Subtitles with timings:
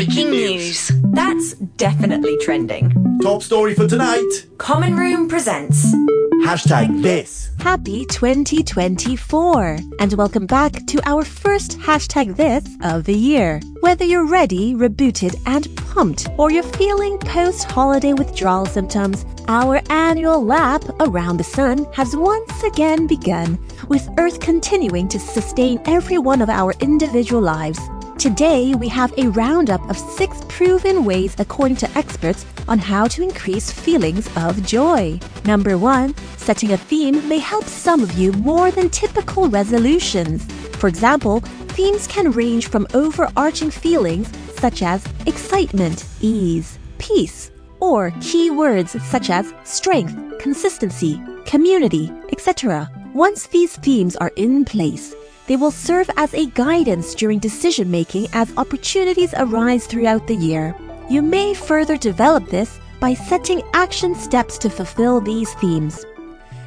[0.00, 0.90] Breaking news.
[1.12, 3.18] That's definitely trending.
[3.20, 4.46] Top story for tonight.
[4.56, 5.94] Common Room presents.
[6.42, 7.50] Hashtag this.
[7.58, 13.60] Happy 2024 and welcome back to our first hashtag this of the year.
[13.80, 20.82] Whether you're ready, rebooted and pumped or you're feeling post-holiday withdrawal symptoms, our annual lap
[21.00, 23.58] around the sun has once again begun
[23.88, 27.78] with Earth continuing to sustain every one of our individual lives.
[28.20, 33.22] Today, we have a roundup of six proven ways, according to experts, on how to
[33.22, 35.18] increase feelings of joy.
[35.46, 40.44] Number one, setting a theme may help some of you more than typical resolutions.
[40.76, 47.50] For example, themes can range from overarching feelings such as excitement, ease, peace,
[47.80, 52.86] or key words such as strength, consistency, community, etc.
[53.14, 55.14] Once these themes are in place,
[55.46, 60.74] they will serve as a guidance during decision making as opportunities arise throughout the year.
[61.08, 66.04] You may further develop this by setting action steps to fulfill these themes.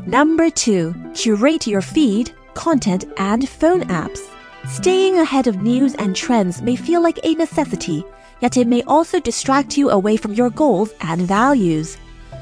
[0.06, 4.20] Number two, curate your feed, content, and phone apps.
[4.68, 8.04] Staying ahead of news and trends may feel like a necessity,
[8.42, 11.98] yet it may also distract you away from your goals and values.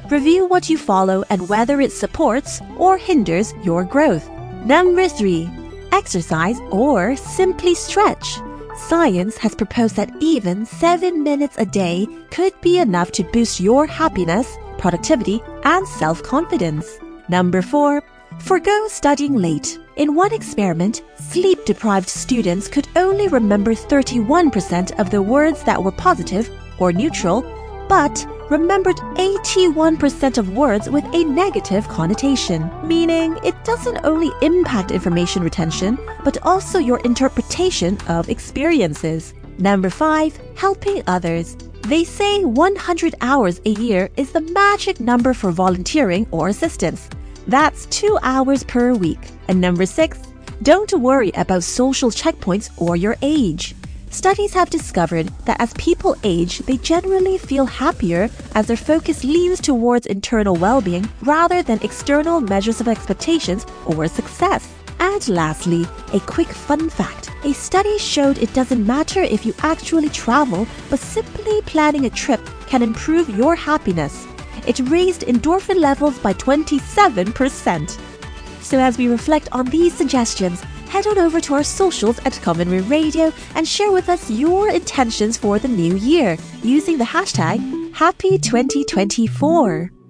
[0.10, 4.30] Review what you follow and whether it supports or hinders your growth.
[4.66, 5.50] Number three,
[5.92, 8.40] exercise, or simply stretch.
[8.88, 13.86] Science has proposed that even 7 minutes a day could be enough to boost your
[13.86, 17.00] happiness, productivity, and self confidence.
[17.30, 18.02] Number 4.
[18.40, 19.78] Forgo studying late.
[19.98, 25.92] In one experiment, sleep deprived students could only remember 31% of the words that were
[25.92, 27.42] positive or neutral,
[27.88, 35.42] but remembered 81% of words with a negative connotation, meaning it doesn't only impact information
[35.42, 39.34] retention, but also your interpretation of experiences.
[39.58, 40.38] Number 5.
[40.58, 41.56] Helping others.
[41.88, 47.10] They say 100 hours a year is the magic number for volunteering or assistance.
[47.48, 49.20] That's 2 hours per week.
[49.48, 50.20] And number 6.
[50.62, 53.76] Don't worry about social checkpoints or your age.
[54.12, 59.62] Studies have discovered that as people age, they generally feel happier as their focus leans
[59.62, 64.70] towards internal well being rather than external measures of expectations or success.
[65.00, 67.32] And lastly, a quick fun fact.
[67.46, 72.42] A study showed it doesn't matter if you actually travel, but simply planning a trip
[72.68, 74.28] can improve your happiness.
[74.68, 77.98] It raised endorphin levels by 27%.
[78.62, 82.70] So, as we reflect on these suggestions, head on over to our socials at Common
[82.70, 87.60] Room Radio and share with us your intentions for the new year using the hashtag
[87.94, 90.01] Happy 2024.